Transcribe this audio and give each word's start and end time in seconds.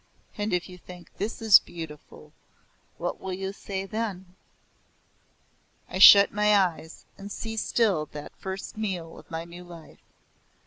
And 0.35 0.51
if 0.51 0.67
you 0.67 0.79
think 0.79 1.15
this 1.19 1.59
beautiful 1.59 2.33
what 2.97 3.21
will 3.21 3.33
you 3.33 3.53
say 3.53 3.85
then?" 3.85 4.33
I 5.87 5.99
shut 5.99 6.33
my 6.33 6.57
eyes 6.57 7.05
and 7.19 7.31
see 7.31 7.55
still 7.55 8.07
that 8.07 8.35
first 8.35 8.77
meal 8.77 9.19
of 9.19 9.29
my 9.29 9.45
new 9.45 9.63
life. 9.63 10.01